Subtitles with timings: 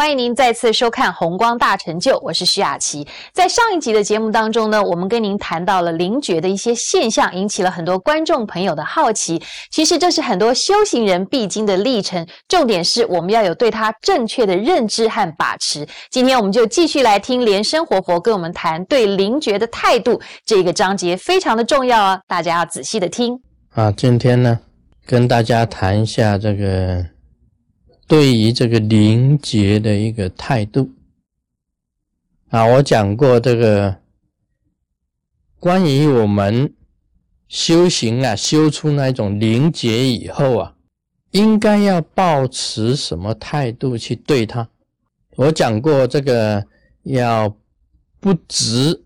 [0.00, 3.06] 欢迎您再次收看《红光大成就》，我是徐雅琪。
[3.34, 9.42] 在上一集的节目当中呢，我们跟您谈到了灵觉的一些现象，引起了很多观众朋友的好奇。
[9.70, 15.86] 其实这是很多修行人必经的历程，重点是我们要有对它正确的认知和把持。
[16.08, 23.38] 今天我们就继续来听莲生活佛跟我们谈对灵觉的态度，这个章节非常的重要啊，大家要仔细的听。
[23.74, 24.60] 啊，今天呢，
[25.04, 27.04] 跟大家谈一下这个。
[28.10, 30.90] 对于这个灵觉的一个态度
[32.48, 33.98] 啊，我讲过这个
[35.60, 36.74] 关于我们
[37.46, 40.74] 修行啊，修出那种灵觉以后啊，
[41.30, 44.68] 应该要保持什么态度去对他？
[45.36, 46.66] 我讲过这个
[47.04, 47.56] 要
[48.18, 49.04] 不执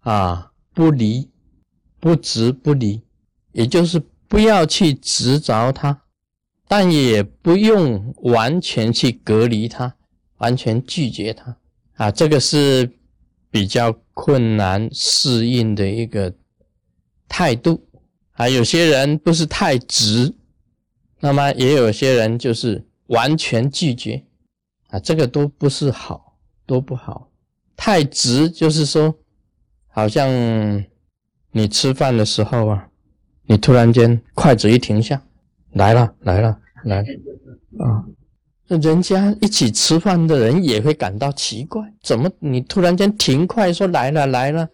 [0.00, 1.30] 啊，不离，
[1.98, 3.00] 不执不离，
[3.52, 3.98] 也就是
[4.28, 6.01] 不要去执着他。
[6.72, 9.94] 但也不用完全去隔离他，
[10.38, 11.54] 完全拒绝他
[11.96, 12.90] 啊，这个是
[13.50, 16.32] 比较困难适应的一个
[17.28, 17.86] 态度
[18.32, 18.48] 啊。
[18.48, 20.34] 有些人不是太直，
[21.20, 24.24] 那么也有些人就是完全拒绝
[24.88, 27.30] 啊，这个都不是好，都不好。
[27.76, 29.14] 太直就是说，
[29.88, 30.26] 好像
[31.50, 32.88] 你吃饭的时候啊，
[33.44, 35.22] 你突然间筷子一停下。
[35.74, 37.04] 来了来了来
[37.78, 38.04] 啊！
[38.66, 44.66] 人家一起吃饭的人也会感到奇怪，怎么你突然间停筷说来了来了？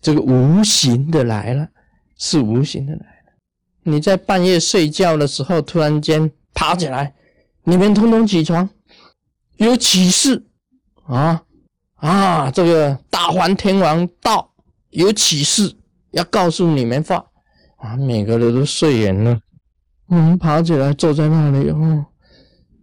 [0.00, 1.68] 这个无形的来了，
[2.16, 3.32] 是无形的来了。
[3.82, 7.14] 你在半夜睡觉的时候突然间爬起来，
[7.64, 8.66] 你们通通起床，
[9.56, 10.42] 有启示
[11.04, 11.42] 啊
[11.96, 12.50] 啊！
[12.50, 14.54] 这个大梵天王到，
[14.90, 15.70] 有启示
[16.12, 17.26] 要告诉你们话
[17.76, 17.96] 啊！
[17.96, 19.38] 每个人都睡眼了。
[20.06, 22.04] 我们爬起来坐在那里哦，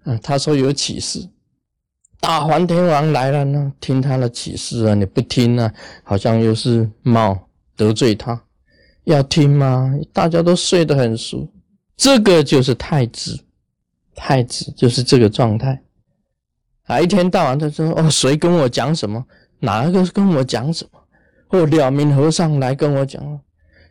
[0.05, 1.29] 嗯，他说有启示，
[2.19, 5.71] 大梵天王来了呢，听他的启示啊，你不听呢，
[6.03, 8.41] 好像又是冒得罪他，
[9.03, 9.93] 要听吗？
[10.11, 11.47] 大家都睡得很熟，
[11.95, 13.39] 这个就是太子，
[14.15, 15.79] 太子就是这个状态
[16.85, 19.23] 啊，一天到晚他说哦，谁跟我讲什么？
[19.59, 20.99] 哪个跟我讲什么？
[21.49, 23.39] 哦，了明和尚来跟我讲，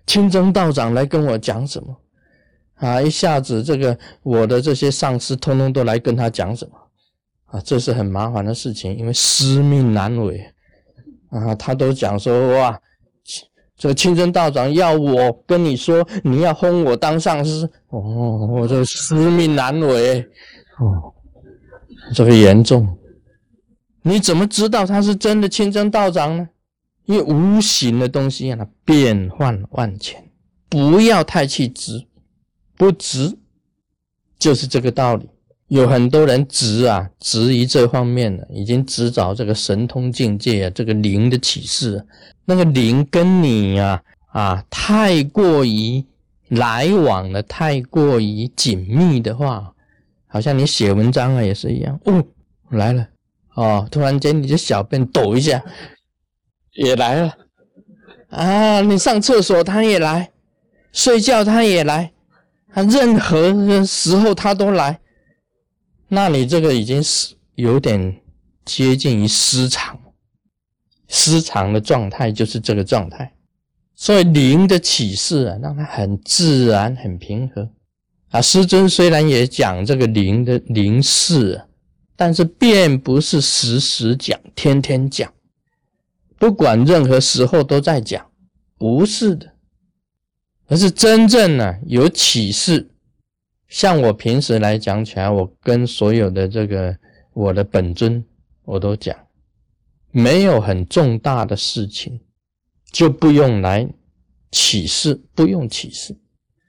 [0.04, 1.97] 清真道长来跟我讲什么？
[2.80, 3.00] 啊！
[3.00, 6.72] 一下子，这个我的这些上司通通都来跟他讲什么
[7.44, 7.60] 啊？
[7.60, 10.44] 这是很麻烦的事情，因为师命难违
[11.28, 11.54] 啊。
[11.54, 12.80] 他都讲说哇，
[13.76, 18.46] 这清真道长要我跟你说，你要轰我当上司哦。
[18.46, 20.26] 我这师命难违
[20.78, 21.14] 哦，
[22.14, 22.97] 这个严重。
[24.02, 26.48] 你怎么知道他是真的清真道长呢？
[27.04, 30.30] 因为无形的东西啊，变幻万千，
[30.68, 32.06] 不要太去执。
[32.80, 33.36] 不执，
[34.38, 35.28] 就是这个道理。
[35.68, 42.02] 有很多人执啊，执于这方面的，已经执着这个神通境界啊，这个灵的启示。
[42.46, 46.02] 那个灵跟你啊啊太过于
[46.48, 49.74] 来往了，太过于紧密的话，
[50.26, 52.00] 好像你写文章啊也是一样。
[52.06, 52.24] 哦，
[52.70, 53.06] 来了
[53.56, 55.62] 哦，突然间你的小便抖一下，
[56.72, 57.36] 也来了
[58.30, 58.80] 啊！
[58.80, 60.30] 你上厕所他也来，
[60.92, 62.12] 睡觉他也来。
[62.72, 65.00] 他任何时候他都来，
[66.08, 68.20] 那你这个已经是有点
[68.64, 69.98] 接近于失常，
[71.09, 73.32] 失常的状态就是这个状态。
[73.97, 77.69] 所以灵的启示啊，让他很自然、很平和
[78.30, 78.41] 啊。
[78.41, 81.60] 师尊虽然也讲这个灵的灵事，
[82.16, 85.30] 但是并不是时时讲、天天讲，
[86.38, 88.25] 不管任何时候都在讲，
[88.78, 89.50] 不是的。
[90.70, 92.88] 而是真正呢有启示，
[93.69, 96.97] 像我平时来讲起来，我跟所有的这个
[97.34, 98.25] 我的本尊，
[98.64, 99.16] 我都讲，
[100.12, 102.20] 没有很重大的事情，
[102.92, 103.88] 就不用来
[104.53, 106.16] 启示，不用启示。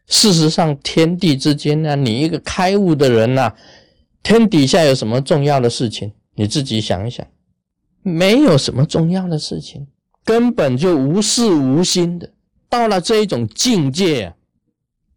[0.08, 3.54] 事实上，天地之间呢，你一个开悟的人呐，
[4.24, 6.12] 天底下有什么重要的事情？
[6.34, 7.26] 你自己想一想，
[8.02, 9.86] 没有什么重要的事情，
[10.26, 12.34] 根本就无事无心的。
[12.72, 14.34] 到了这一种境界，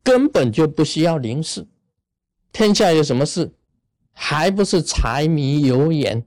[0.03, 1.65] 根本就不需要灵事。
[2.53, 3.55] 天下有什么事，
[4.13, 6.25] 还不是柴米油盐，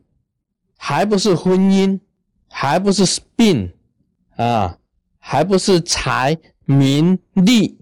[0.78, 2.00] 还不是婚姻，
[2.48, 3.74] 还不是病
[4.38, 4.80] 啊，
[5.20, 7.78] 还不是财名利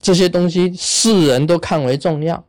[0.00, 2.42] 这些东西，世人都看为重要。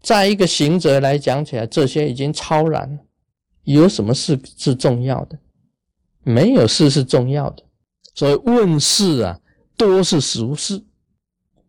[0.00, 2.98] 在一个行者来讲起来，这些已经超然了。
[3.62, 5.38] 有什么事是重要的？
[6.24, 7.62] 没有事是重要的。
[8.16, 9.38] 所以问世啊。
[9.76, 10.82] 多是俗事，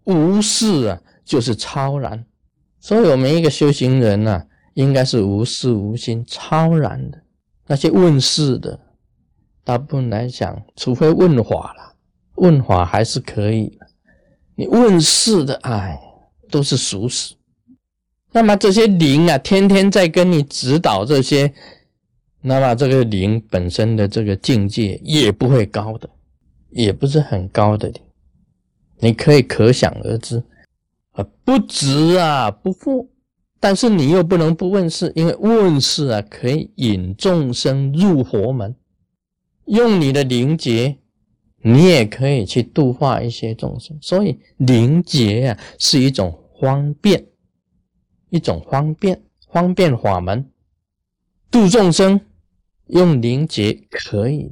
[0.03, 2.25] 无事啊，就是超然。
[2.79, 7.21] 所以，我们一个修行人呐，应该是无事无心、超然的。
[7.65, 8.79] 那些问世的，
[9.63, 11.95] 大部分来讲，除非问法了，
[12.35, 13.79] 问法还是可以。
[14.55, 15.99] 你问世的，哎，
[16.51, 17.33] 都是俗事。
[18.33, 21.53] 那么这些灵啊，天天在跟你指导这些，
[22.41, 26.09] 那么这个灵本身的这个境界也不会高的，
[26.73, 27.91] 也不是很高的。
[28.99, 30.43] 你可以可想而知，
[31.11, 33.09] 啊，不值啊，不负。
[33.59, 38.75] 但是你又不能不问世，因为问世啊，可以引众生入佛门，
[39.65, 40.97] 用你的灵劫，
[41.61, 43.97] 你也可以去度化一些众生。
[44.01, 47.25] 所以灵劫啊，是一种方便，
[48.29, 50.49] 一种方便方便法门，
[51.49, 52.19] 度众生
[52.87, 54.51] 用灵劫可以，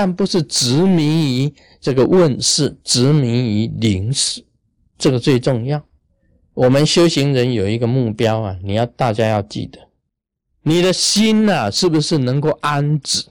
[0.00, 4.44] 但不是执迷于这个问世，执迷于灵世，
[4.96, 5.84] 这个最重要。
[6.54, 9.88] 我们修行人有一个目标啊，你要大家要记得，
[10.62, 13.26] 你的心呐，是不是能够安止？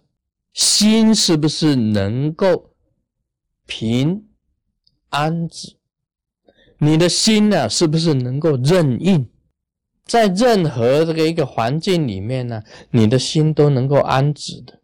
[0.52, 2.72] 心是不是能够
[3.66, 4.25] 平
[5.08, 5.78] 安止？
[6.80, 9.25] 你的心呢，是不是能够任应？
[10.06, 12.62] 在任何这个一个环境里面呢，
[12.92, 14.76] 你的心都能够安止的，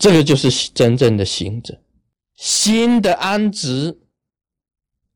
[0.00, 1.78] 这个就是真正的行者。
[2.34, 3.98] 心的安止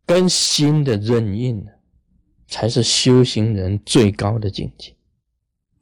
[0.04, 1.66] 跟心的任应
[2.46, 4.94] 才是修行人最高的境界。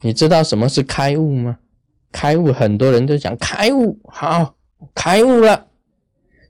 [0.02, 1.58] 你知道什么是开悟吗？
[2.12, 4.54] 开悟，很多人都讲开悟好，
[4.94, 5.66] 开悟了。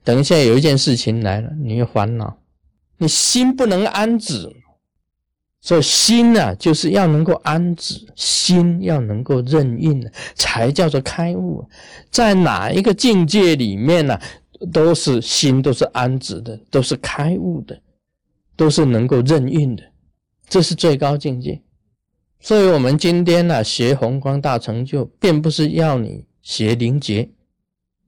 [0.04, 2.36] 等一下有一件事情来了，你有烦恼，
[2.98, 4.54] 你心不能安止，
[5.62, 10.04] 所以心呢，就是要能够安止，心要能够任运
[10.34, 11.64] 才叫做开悟。
[12.10, 14.20] 在哪一个境界里面呢，
[14.72, 17.80] 都是心都是安止的，都是开悟的，
[18.56, 19.84] 都是能够任运的。
[20.48, 21.62] 这是最高境界，
[22.40, 27.30] 所以，我们今天呢学宏光大成就，并不是要你学灵觉，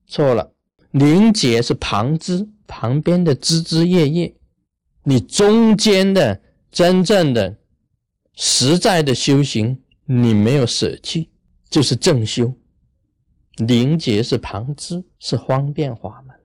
[0.09, 0.51] 错了，
[0.91, 4.35] 灵觉是旁枝旁边的枝枝叶叶，
[5.05, 6.39] 你中间的
[6.75, 7.57] 真正的
[8.35, 11.31] 实在的修行，你没有舍弃，
[11.71, 12.53] 就是正修。
[13.59, 16.37] 灵觉是旁支，是方便法门，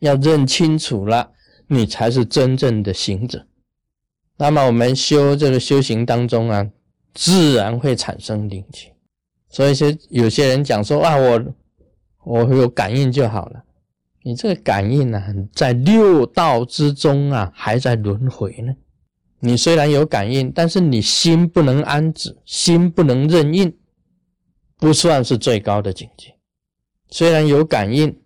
[0.00, 1.30] 要认清楚了，
[1.68, 3.46] 你才是真正的行者。
[4.36, 6.68] 那么我们修这个修行当中啊，
[7.14, 8.92] 自然会产生灵觉。
[9.48, 11.44] 所以说，有些人讲说啊，我
[12.24, 13.62] 我有感应就好了。
[14.24, 15.22] 你这个感应呢，
[15.52, 18.74] 在六道之中啊，还在轮回呢。
[19.40, 23.76] 你虽然有感应，但是你心不能安止，心不能任应，
[24.76, 26.34] 不算是最高的境界。
[27.08, 28.18] 虽然有感应，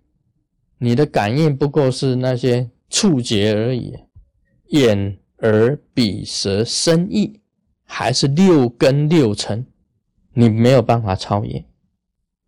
[0.79, 3.95] 你的感应不过是那些触觉而已，
[4.69, 5.17] 眼。
[5.43, 7.41] 耳、鼻、舌、身、意，
[7.85, 9.67] 还是六根六尘，
[10.35, 11.65] 你没有办法超越。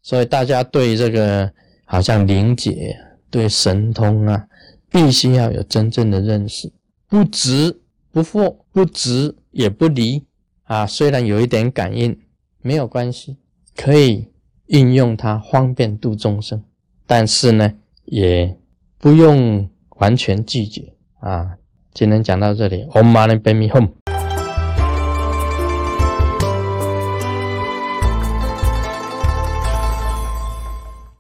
[0.03, 1.51] 所以大家对这个
[1.87, 2.95] 好像灵解、
[3.31, 4.47] 对神通啊，
[4.91, 6.71] 必须要有真正的认识。
[7.09, 7.81] 不值
[8.13, 10.23] 不惑，不执也不离
[10.65, 10.87] 啊。
[10.87, 12.19] 虽然有一点感应，
[12.61, 13.39] 没有关系，
[13.75, 14.29] 可以
[14.67, 16.63] 运用它方便度众生。
[17.07, 17.73] 但是呢，
[18.05, 18.59] 也
[18.99, 21.57] 不用完全拒绝啊。
[21.95, 24.02] 今天讲到这里，Om Mani p a m e home。